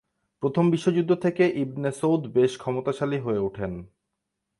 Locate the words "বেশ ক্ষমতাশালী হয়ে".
2.27-3.39